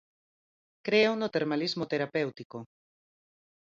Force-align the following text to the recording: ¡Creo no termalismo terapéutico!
¡Creo 0.87 1.11
no 1.15 1.31
termalismo 1.35 1.83
terapéutico! 1.91 2.57